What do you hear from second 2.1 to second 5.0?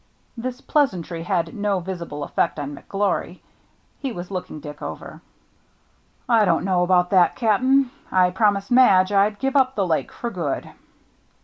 effect on McGlory. He was looking Dick